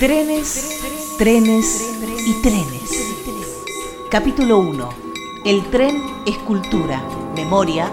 [0.00, 0.80] Trenes,
[1.18, 1.94] trenes
[2.26, 2.90] y trenes.
[4.10, 4.88] Capítulo 1.
[5.44, 7.02] El tren es cultura,
[7.36, 7.92] memoria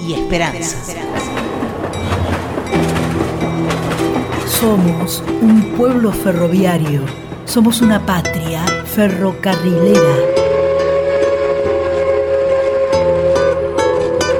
[0.00, 0.78] y esperanza.
[4.46, 7.02] Somos un pueblo ferroviario.
[7.44, 10.16] Somos una patria ferrocarrilera.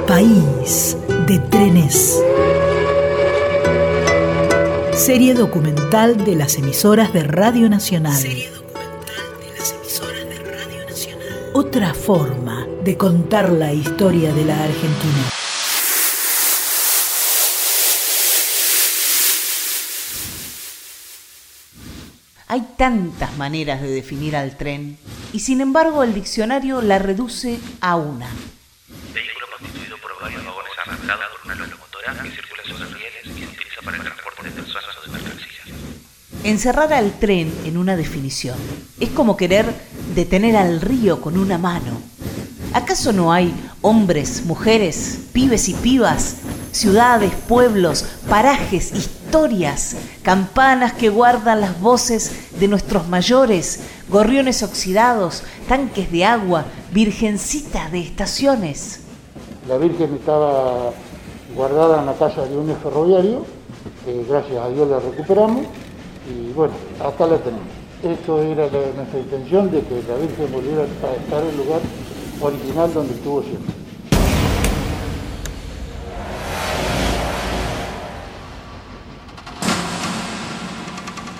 [0.07, 0.97] País
[1.27, 2.23] de trenes.
[4.99, 8.17] Serie documental de las emisoras de Radio Nacional.
[8.17, 11.51] Serie documental de las emisoras de Radio Nacional.
[11.53, 15.29] Otra forma de contar la historia de la Argentina.
[22.47, 24.97] Hay tantas maneras de definir al tren
[25.31, 28.27] y sin embargo el diccionario la reduce a una.
[29.13, 33.45] Vehículo constituido por varios vagones arrancados por una locomotora que circula sobre rieles y se
[33.45, 35.67] utiliza para el transporte de personas o de mercancías.
[36.43, 38.55] Encerrar al tren en una definición
[39.01, 39.65] es como querer
[40.15, 41.99] detener al río con una mano.
[42.71, 46.37] ¿Acaso no hay hombres, mujeres, pibes y pibas,
[46.71, 56.09] ciudades, pueblos, parajes, historias, campanas que guardan las voces de nuestros mayores, gorriones oxidados, tanques
[56.09, 59.01] de agua, virgencitas de estaciones?
[59.67, 60.93] La Virgen estaba
[61.53, 63.45] guardada en la casa de un ferroviario,
[64.29, 65.65] gracias a Dios la recuperamos,
[66.29, 67.67] y bueno, acá la tenemos.
[68.03, 71.81] Esto era nuestra intención de que la Virgen volviera a estar en el lugar
[72.41, 73.73] original donde estuvo siempre.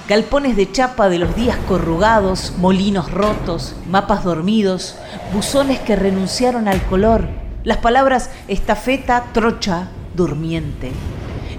[0.10, 4.98] Galpones de chapa de los días corrugados, molinos rotos, mapas dormidos,
[5.32, 7.28] buzones que renunciaron al color,
[7.64, 10.92] las palabras estafeta, trocha, durmiente.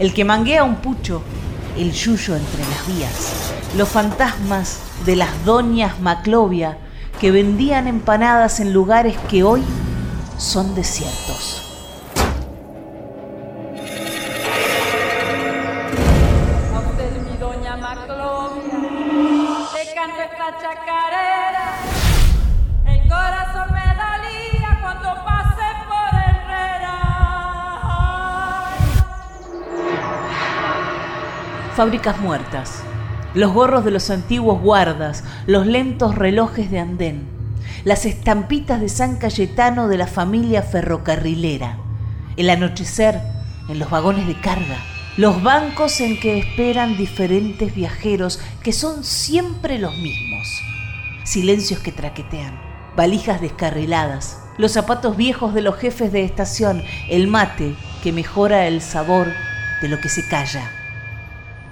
[0.01, 1.23] El que manguea un pucho,
[1.77, 6.79] el yuyo entre las vías, los fantasmas de las doñas Maclovia
[7.21, 9.63] que vendían empanadas en lugares que hoy
[10.39, 11.67] son desiertos.
[17.31, 18.79] Mi doña Maclovia,
[19.75, 22.00] te canto esta chacarera.
[31.77, 32.83] Fábricas muertas,
[33.33, 37.29] los gorros de los antiguos guardas, los lentos relojes de andén,
[37.85, 41.79] las estampitas de San Cayetano de la familia ferrocarrilera,
[42.37, 43.21] el anochecer
[43.69, 44.79] en los vagones de carga,
[45.17, 50.49] los bancos en que esperan diferentes viajeros que son siempre los mismos,
[51.23, 52.61] silencios que traquetean,
[52.97, 58.83] valijas descarriladas, los zapatos viejos de los jefes de estación, el mate que mejora el
[58.83, 59.29] sabor
[59.81, 60.80] de lo que se calla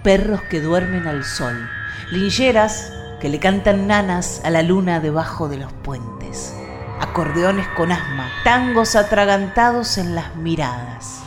[0.08, 1.68] perros que duermen al sol,
[2.10, 6.54] lincheras que le cantan nanas a la luna debajo de los puentes,
[6.98, 11.18] acordeones con asma, tangos atragantados en las miradas,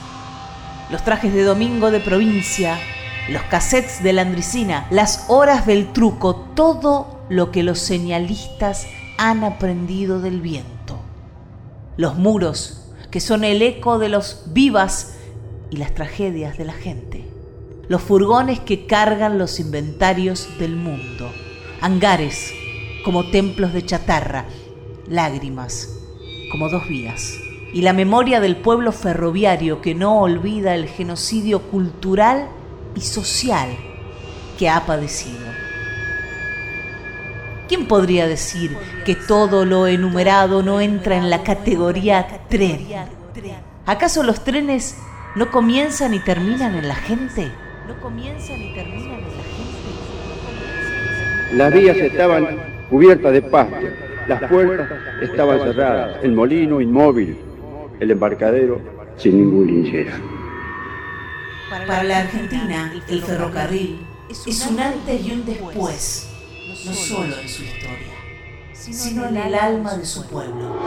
[0.89, 2.79] los trajes de domingo de provincia,
[3.29, 8.87] los cassettes de la Andricina, las horas del truco, todo lo que los señalistas
[9.19, 10.99] han aprendido del viento,
[11.97, 15.17] los muros que son el eco de los vivas
[15.69, 17.10] y las tragedias de la gente
[17.91, 21.29] los furgones que cargan los inventarios del mundo,
[21.81, 22.53] hangares
[23.03, 24.45] como templos de chatarra,
[25.09, 25.99] lágrimas
[26.53, 27.35] como dos vías,
[27.73, 32.47] y la memoria del pueblo ferroviario que no olvida el genocidio cultural
[32.95, 33.67] y social
[34.57, 35.47] que ha padecido.
[37.67, 42.87] ¿Quién podría decir que todo lo enumerado no entra en la categoría tren?
[43.85, 44.95] ¿Acaso los trenes
[45.35, 47.51] no comienzan y terminan en la gente?
[47.87, 50.11] ¿No comienzan y terminan en la gente?
[51.53, 52.59] Las vías estaban
[52.89, 53.87] cubiertas de pasto,
[54.27, 54.89] las puertas
[55.21, 57.37] estaban cerradas, el molino inmóvil,
[57.99, 58.79] el embarcadero
[59.17, 60.13] sin ningún linchera.
[61.69, 66.29] Para la Argentina, el ferrocarril es un antes y un después,
[66.85, 68.13] no solo en su historia,
[68.73, 70.77] sino en el alma de su pueblo.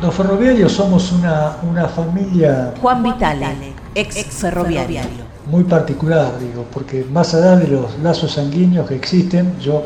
[0.00, 5.00] Los ferroviarios somos una, una familia Juan Vitale, ex ferroviario.
[5.46, 9.84] muy particular, digo, porque más allá de los lazos sanguíneos que existen, yo,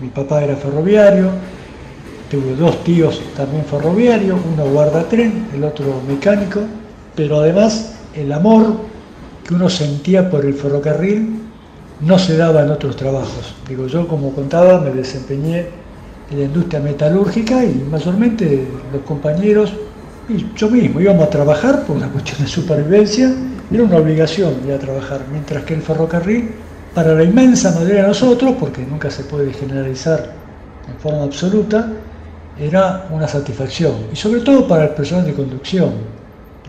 [0.00, 1.30] mi papá era ferroviario,
[2.30, 6.60] tuve dos tíos también ferroviarios, uno guardatren, el otro mecánico,
[7.14, 8.76] pero además el amor
[9.46, 11.40] que uno sentía por el ferrocarril
[12.00, 13.54] no se daba en otros trabajos.
[13.68, 15.66] Digo, yo como contaba me desempeñé
[16.30, 19.72] en la industria metalúrgica y mayormente los compañeros
[20.28, 23.32] y yo mismo íbamos a trabajar por una cuestión de supervivencia,
[23.70, 26.50] era una obligación ir a trabajar, mientras que el ferrocarril
[26.94, 30.32] para la inmensa mayoría de nosotros, porque nunca se puede generalizar
[30.88, 31.90] en forma absoluta,
[32.58, 33.94] era una satisfacción.
[34.12, 35.92] Y sobre todo para el personal de conducción,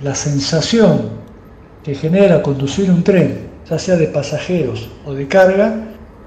[0.01, 1.09] la sensación
[1.83, 5.75] que genera conducir un tren, ya sea de pasajeros o de carga,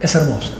[0.01, 0.53] es hermosa.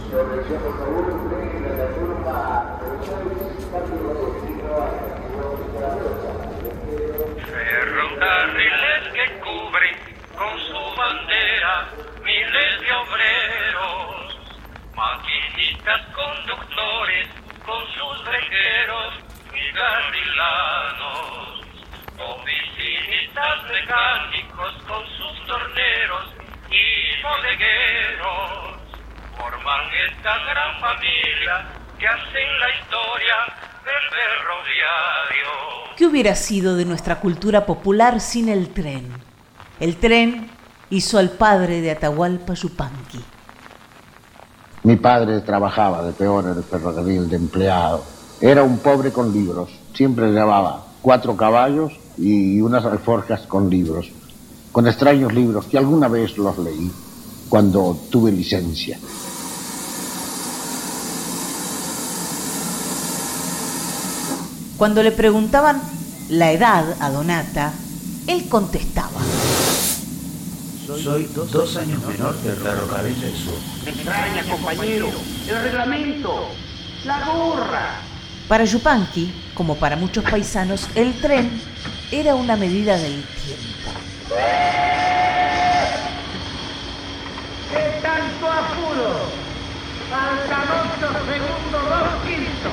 [17.65, 19.15] Con sus brejeros
[19.53, 21.61] y garrilanos,
[22.19, 26.33] oficinistas mecánicos con sus torneros
[26.71, 28.81] y bodegueros,
[29.37, 31.67] forman esta gran familia
[31.99, 33.37] que hacen la historia
[33.85, 35.95] del ferroviario.
[35.97, 39.13] ¿Qué hubiera sido de nuestra cultura popular sin el tren?
[39.81, 40.51] El tren
[40.91, 43.23] hizo al padre de Atahualpa Yupanqui.
[44.85, 48.03] Mi padre trabajaba de peor en el ferrocarril de empleado.
[48.41, 49.71] Era un pobre con libros.
[49.95, 54.11] Siempre llevaba cuatro caballos y unas alforjas con libros.
[54.71, 56.91] Con extraños libros que alguna vez los leí
[57.49, 58.99] cuando tuve licencia.
[64.77, 65.83] Cuando le preguntaban
[66.29, 67.73] la edad a Donata,
[68.29, 69.21] él contestaba.
[70.97, 73.53] Soy dos años menor que el ferrocarril del sur.
[73.87, 75.11] extraña, compañero.
[75.47, 76.49] El reglamento.
[77.05, 78.01] La gorra.
[78.49, 81.61] Para Yupanqui, como para muchos paisanos, el tren
[82.11, 83.91] era una medida del tiempo.
[87.71, 89.29] ¿Qué tanto apuro?
[90.09, 90.65] Faltan
[91.27, 92.73] segundos, dos quintos.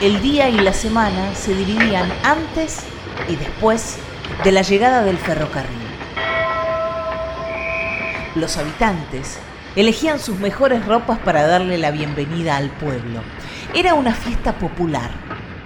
[0.00, 2.84] El día y la semana se dividían antes
[3.28, 3.96] y después
[4.44, 5.79] de la llegada del ferrocarril.
[8.36, 9.40] Los habitantes
[9.74, 13.22] elegían sus mejores ropas para darle la bienvenida al pueblo.
[13.74, 15.10] Era una fiesta popular,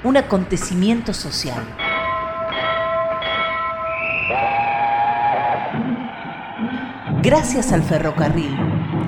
[0.03, 1.63] un acontecimiento social.
[7.23, 8.57] Gracias al ferrocarril,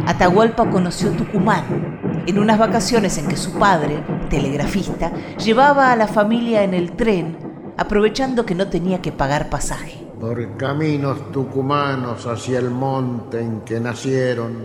[0.07, 6.63] Atahualpa conoció Tucumán en unas vacaciones en que su padre, telegrafista, llevaba a la familia
[6.63, 7.39] en el tren,
[7.79, 9.96] aprovechando que no tenía que pagar pasaje.
[10.21, 14.57] Por caminos tucumanos hacia el monte en que nacieron,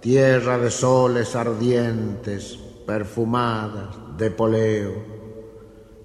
[0.00, 4.92] tierra de soles ardientes, perfumadas de poleo.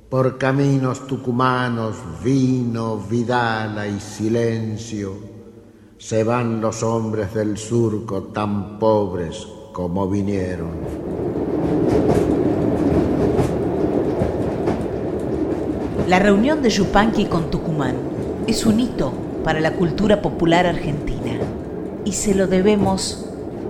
[0.09, 5.15] Por caminos tucumanos, vino, vidala y silencio,
[5.97, 10.71] se van los hombres del surco tan pobres como vinieron.
[16.07, 18.18] La reunión de Yupanqui con Tucumán
[18.49, 19.13] es un hito
[19.43, 21.37] para la cultura popular argentina
[22.03, 23.27] y se lo debemos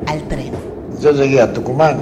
[0.07, 0.53] al tren.
[1.01, 1.97] Yo llegué a Tucumán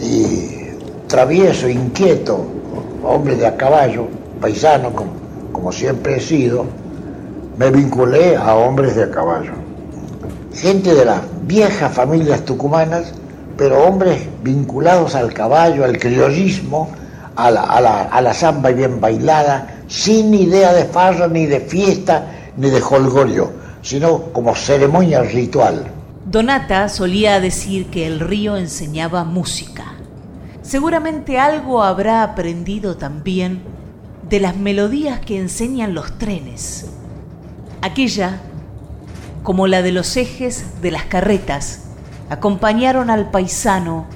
[0.00, 2.46] y travieso, inquieto,
[3.02, 4.06] hombre de a caballo,
[4.40, 5.10] paisano como,
[5.52, 6.64] como siempre he sido,
[7.56, 9.52] me vinculé a hombres de a caballo.
[10.54, 13.12] Gente de las viejas familias tucumanas,
[13.56, 16.88] pero hombres vinculados al caballo, al criollismo,
[17.38, 21.60] a la, a la, a la samba bien bailada, sin idea de farra, ni de
[21.60, 22.26] fiesta,
[22.56, 25.86] ni de holgorio, sino como ceremonia ritual.
[26.26, 29.94] Donata solía decir que el río enseñaba música.
[30.62, 33.62] Seguramente algo habrá aprendido también
[34.28, 36.86] de las melodías que enseñan los trenes.
[37.82, 38.40] Aquella,
[39.44, 41.84] como la de los ejes de las carretas,
[42.28, 44.06] acompañaron al paisano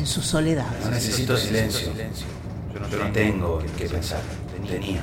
[0.00, 0.66] en su soledad.
[0.82, 1.92] No necesito silencio.
[2.90, 4.20] Yo no tengo que pensar.
[4.66, 5.00] Tenía,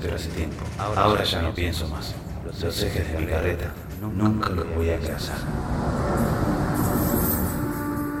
[0.00, 0.64] pero hace tiempo.
[0.78, 2.14] Ahora ya no pienso más.
[2.44, 3.72] Los ejes de mi carreta
[4.08, 5.36] nunca los voy a alcanzar.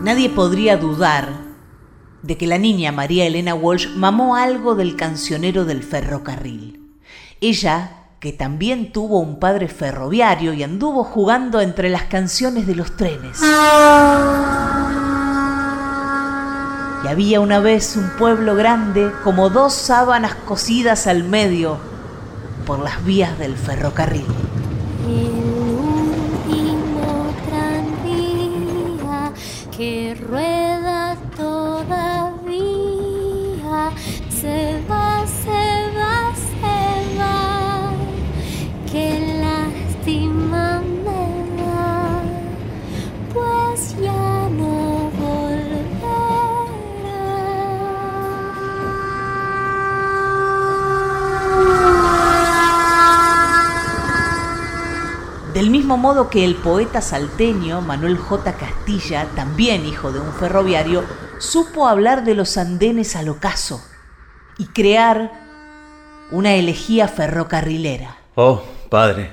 [0.02, 1.28] Nadie podría dudar
[2.22, 6.96] de que la niña María Elena Walsh mamó algo del cancionero del ferrocarril.
[7.40, 12.96] Ella, que también tuvo un padre ferroviario y anduvo jugando entre las canciones de los
[12.96, 13.40] trenes.
[17.04, 21.78] Y había una vez un pueblo grande como dos sábanas cosidas al medio
[22.66, 24.26] por las vías del ferrocarril.
[29.80, 30.59] que rueda
[56.10, 58.54] modo que el poeta salteño Manuel J.
[58.54, 61.04] Castilla, también hijo de un ferroviario,
[61.38, 63.80] supo hablar de los andenes al ocaso
[64.58, 65.30] y crear
[66.32, 68.18] una elegía ferrocarrilera.
[68.34, 69.30] Oh, padre,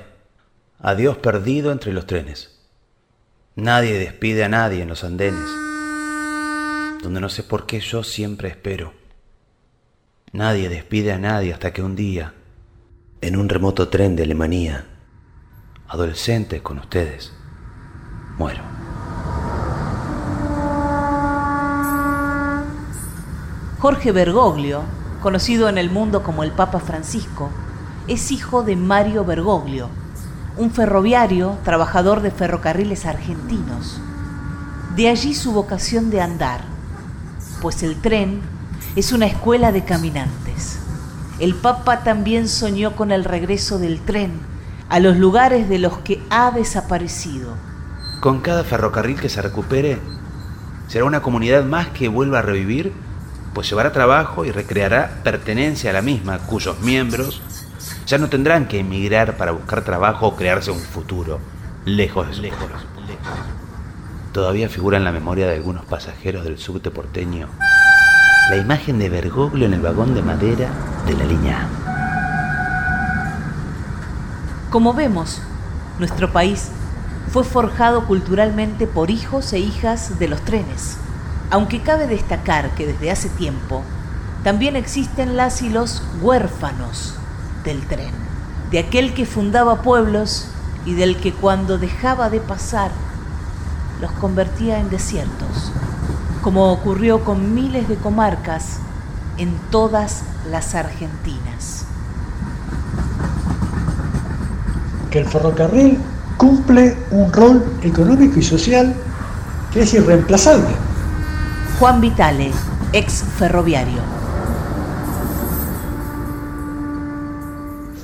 [0.77, 2.59] adiós perdido entre los trenes.
[3.55, 5.49] Nadie despide a nadie en los andenes,
[7.01, 8.93] donde no sé por qué yo siempre espero.
[10.31, 12.35] Nadie despide a nadie hasta que un día,
[13.21, 14.85] en un remoto tren de Alemania,
[15.89, 17.31] adolescente con ustedes,
[18.37, 18.61] muero.
[23.79, 24.81] Jorge Bergoglio,
[25.21, 27.51] conocido en el mundo como el Papa Francisco,
[28.07, 29.89] es hijo de Mario Bergoglio,
[30.57, 34.01] un ferroviario trabajador de ferrocarriles argentinos.
[34.95, 36.61] De allí su vocación de andar,
[37.61, 38.41] pues el tren
[38.95, 40.79] es una escuela de caminantes.
[41.39, 44.56] El Papa también soñó con el regreso del tren
[44.89, 47.53] a los lugares de los que ha desaparecido.
[48.21, 49.99] Con cada ferrocarril que se recupere,
[50.87, 52.93] será una comunidad más que vuelva a revivir,
[53.53, 57.41] pues llevará trabajo y recreará pertenencia a la misma, cuyos miembros
[58.05, 61.39] ya no tendrán que emigrar para buscar trabajo o crearse un futuro,
[61.85, 62.69] lejos de su lejos.
[64.31, 67.47] Todavía figura en la memoria de algunos pasajeros del subte porteño
[68.49, 70.69] la imagen de Bergoglio en el vagón de madera
[71.05, 71.86] de la línea A.
[74.69, 75.41] Como vemos,
[75.97, 76.67] nuestro país
[77.31, 80.97] fue forjado culturalmente por hijos e hijas de los trenes,
[81.51, 83.83] aunque cabe destacar que desde hace tiempo
[84.43, 87.15] también existen las y los huérfanos
[87.63, 88.11] del tren,
[88.69, 90.49] de aquel que fundaba pueblos
[90.85, 92.91] y del que cuando dejaba de pasar
[94.01, 95.71] los convertía en desiertos,
[96.41, 98.79] como ocurrió con miles de comarcas
[99.37, 101.85] en todas las Argentinas.
[105.17, 105.97] Que el ferrocarril
[106.37, 108.93] cumple un rol económico y social
[109.73, 110.67] que es irreemplazable.
[111.79, 112.51] Juan Vitale,
[112.93, 113.99] ex ferroviario.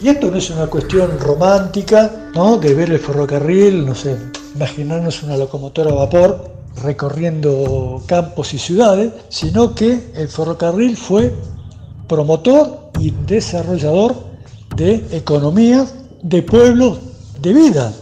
[0.02, 2.58] Y esto no es una cuestión romántica, ¿no?
[2.58, 4.18] De ver el ferrocarril, no sé,
[4.56, 6.52] imaginarnos una locomotora a vapor
[6.82, 11.32] recorriendo campos y ciudades, sino que el ferrocarril fue
[12.08, 14.16] promotor y desarrollador
[14.76, 15.94] de economías
[16.24, 17.00] de pueblos
[17.42, 17.94] de vida.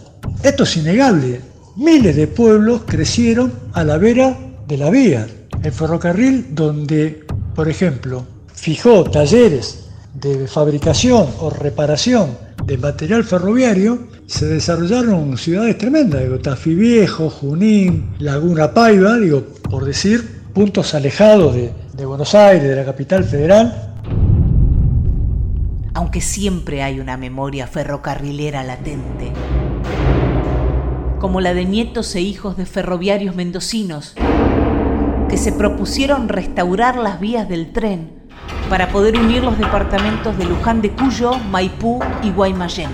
[0.42, 1.40] Esto es innegable.
[1.76, 5.26] Miles de pueblos crecieron a la vera de la vía.
[5.62, 7.24] El ferrocarril donde,
[7.54, 8.24] por ejemplo,
[8.54, 12.30] fijó talleres de fabricación o reparación
[12.64, 19.84] de material ferroviario, se desarrollaron ciudades tremendas, digo, Tafí Viejo, Junín, Laguna Paiva, digo, por
[19.84, 23.91] decir, puntos alejados de, de Buenos Aires, de la capital federal,
[25.94, 29.32] aunque siempre hay una memoria ferrocarrilera latente,
[31.20, 34.14] como la de nietos e hijos de ferroviarios mendocinos
[35.28, 38.22] que se propusieron restaurar las vías del tren
[38.68, 42.90] para poder unir los departamentos de Luján de Cuyo, Maipú y Guaymallén.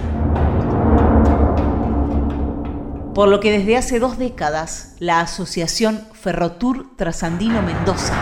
[3.14, 8.14] Por lo que desde hace dos décadas la Asociación Ferrotur Trasandino Mendoza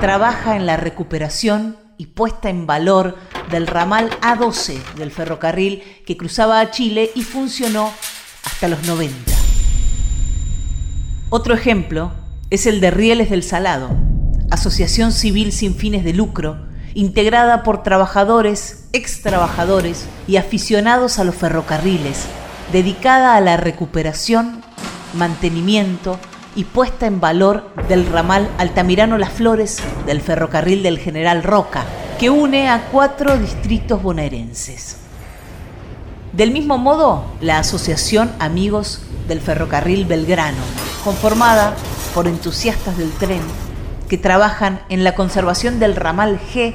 [0.00, 3.16] trabaja en la recuperación y puesta en valor
[3.50, 7.92] del ramal A12 del ferrocarril que cruzaba a Chile y funcionó
[8.44, 9.32] hasta los 90.
[11.30, 12.12] Otro ejemplo
[12.50, 13.90] es el de Rieles del Salado,
[14.50, 21.34] asociación civil sin fines de lucro, integrada por trabajadores, ex trabajadores y aficionados a los
[21.34, 22.26] ferrocarriles,
[22.70, 24.62] dedicada a la recuperación,
[25.14, 26.18] mantenimiento,
[26.54, 31.84] y puesta en valor del ramal Altamirano Las Flores del ferrocarril del General Roca,
[32.18, 34.98] que une a cuatro distritos bonaerenses.
[36.32, 40.62] Del mismo modo, la Asociación Amigos del Ferrocarril Belgrano,
[41.04, 41.74] conformada
[42.14, 43.42] por entusiastas del tren
[44.08, 46.74] que trabajan en la conservación del ramal G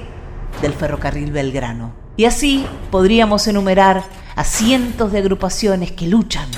[0.62, 1.94] del ferrocarril Belgrano.
[2.18, 4.04] Y así podríamos enumerar
[4.36, 6.50] a cientos de agrupaciones que luchan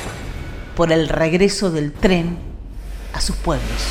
[0.76, 2.49] por el regreso del tren
[3.14, 3.88] a sus pueblos.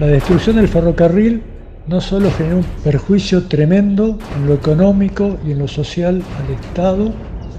[0.00, 1.42] La destrucción del ferrocarril
[1.86, 7.12] no solo generó un perjuicio tremendo en lo económico y en lo social al Estado,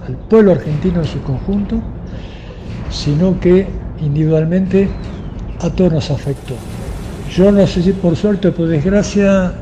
[0.08, 1.82] al pueblo argentino en su conjunto,
[2.89, 3.67] sino que
[4.01, 4.89] individualmente
[5.62, 6.55] a todos nos afectó.
[7.34, 9.53] Yo no sé si por suerte o por desgracia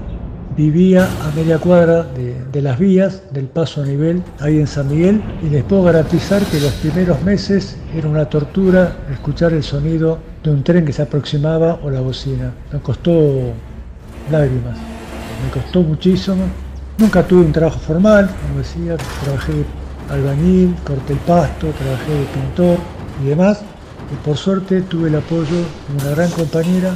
[0.55, 5.21] vivía a media cuadra de, las vías del paso a nivel ahí en San Miguel
[5.41, 10.51] y les puedo garantizar que los primeros meses era una tortura escuchar el sonido de
[10.51, 12.53] un tren que se aproximaba o la bocina.
[12.71, 13.53] Me costó
[14.31, 14.77] lágrimas,
[15.43, 16.43] me costó muchísimo
[16.97, 19.65] Nunca tuve un trabajo formal, como decía, trabajé
[20.09, 22.77] albañil, corté el pasto, trabajé de pintor
[23.23, 23.61] y demás.
[24.11, 26.93] Y por suerte tuve el apoyo de una gran compañera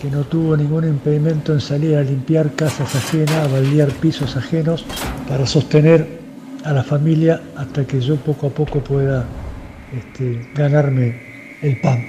[0.00, 4.84] que no tuvo ningún impedimento en salir a limpiar casas ajenas, a baldear pisos ajenos
[5.28, 6.20] para sostener
[6.64, 9.24] a la familia hasta que yo poco a poco pueda
[9.92, 11.20] este, ganarme
[11.62, 12.04] el pan.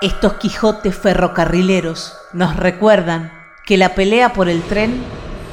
[0.00, 3.32] Estos Quijotes ferrocarrileros nos recuerdan
[3.64, 4.94] que la pelea por el tren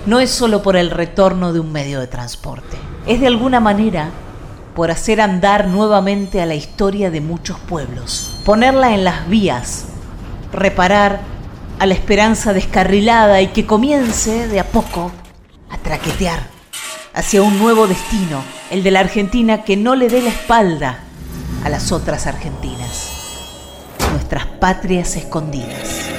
[0.05, 2.77] no es solo por el retorno de un medio de transporte,
[3.07, 4.11] es de alguna manera
[4.75, 9.85] por hacer andar nuevamente a la historia de muchos pueblos, ponerla en las vías,
[10.51, 11.21] reparar
[11.79, 15.11] a la esperanza descarrilada y que comience de a poco
[15.69, 16.39] a traquetear
[17.13, 20.99] hacia un nuevo destino, el de la Argentina que no le dé la espalda
[21.63, 23.11] a las otras Argentinas,
[24.11, 26.12] nuestras patrias escondidas.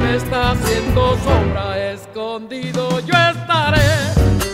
[0.00, 3.00] Me está haciendo sombra escondido.
[3.00, 3.90] Yo estaré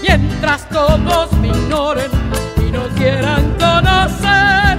[0.02, 2.10] mientras todos me ignoren
[2.66, 4.78] y no quieran conocer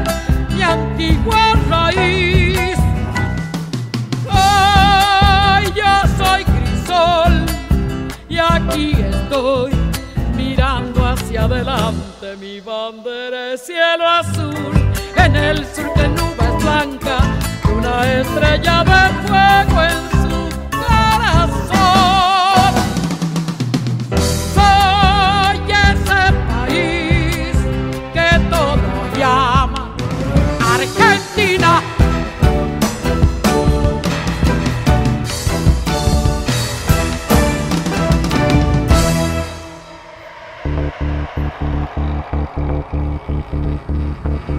[0.54, 2.78] mi antigua raíz.
[4.30, 7.46] Ay, yo soy crisol
[8.28, 9.72] y aquí estoy
[10.36, 12.36] mirando hacia adelante.
[12.40, 14.56] Mi bandera es cielo azul
[15.16, 17.24] en el sur de nubes blancas,
[17.78, 20.09] una estrella de fuego en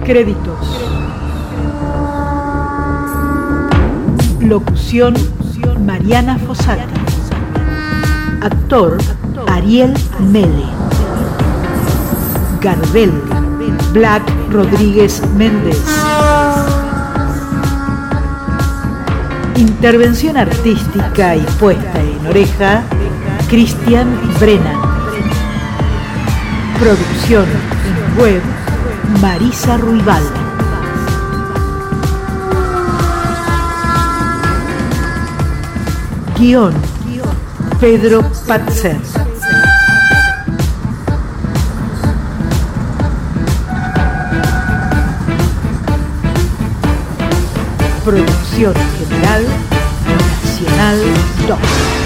[0.04, 0.80] Créditos.
[4.40, 5.14] Locución
[5.84, 6.82] Mariana Fossati.
[8.42, 8.98] Actor
[9.46, 10.64] Ariel Mele.
[12.60, 13.12] Gardel
[13.92, 15.80] Black Rodríguez Méndez.
[19.56, 22.82] Intervención artística y puesta en oreja
[23.48, 24.80] Cristian Brennan.
[26.78, 27.46] Producción
[28.18, 28.42] web
[29.20, 30.22] Marisa Ruibal.
[36.38, 36.72] Guión
[37.78, 38.98] Pedro Patzer.
[48.02, 49.44] Producción General
[50.42, 50.98] Nacional
[51.46, 51.99] 2.